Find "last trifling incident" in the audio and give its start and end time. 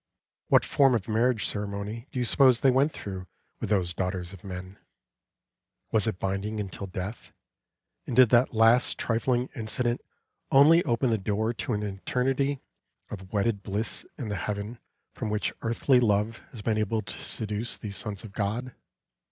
8.51-10.01